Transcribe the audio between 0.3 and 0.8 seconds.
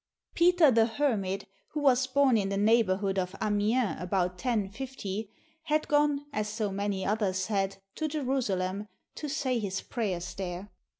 ]Peter